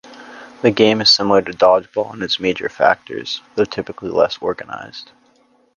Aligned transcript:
The 0.63 0.71
game 0.71 0.99
is 0.99 1.13
similar 1.13 1.43
to 1.43 1.51
dodgeball 1.51 2.15
in 2.15 2.23
its 2.23 2.39
major 2.39 2.69
factors, 2.69 3.43
though 3.53 3.65
typically 3.65 4.09
less 4.09 4.39
organized. 4.41 5.11